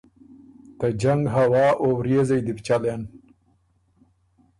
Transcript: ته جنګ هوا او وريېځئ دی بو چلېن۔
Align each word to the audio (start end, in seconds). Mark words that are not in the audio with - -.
ته 0.77 0.87
جنګ 1.01 1.21
هوا 1.35 1.67
او 1.81 1.87
وريېځئ 1.99 2.39
دی 2.45 2.53
بو 2.55 2.61
چلېن۔ 2.67 3.01